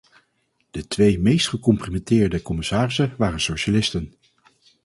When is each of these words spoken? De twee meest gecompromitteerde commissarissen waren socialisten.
De 0.71 0.87
twee 0.87 1.19
meest 1.19 1.47
gecompromitteerde 1.49 2.41
commissarissen 2.41 3.13
waren 3.17 3.39
socialisten. 3.41 4.13